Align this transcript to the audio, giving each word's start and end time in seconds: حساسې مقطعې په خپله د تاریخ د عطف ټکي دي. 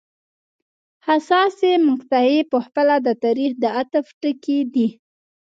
حساسې 1.07 1.71
مقطعې 1.87 2.39
په 2.51 2.57
خپله 2.65 2.95
د 3.05 3.07
تاریخ 3.23 3.51
د 3.63 3.65
عطف 3.79 4.05
ټکي 4.21 4.59
دي. 4.73 4.87